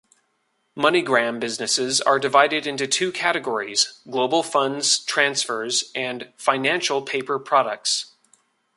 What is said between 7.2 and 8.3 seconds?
Products.